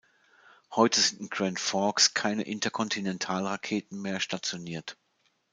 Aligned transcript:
Heute 0.71 0.99
sind 0.99 1.19
in 1.21 1.29
Grand 1.29 1.59
Forks 1.59 2.15
keine 2.15 2.41
Interkontinentalraketen 2.41 4.01
mehr 4.01 4.19
stationiert. 4.19 4.97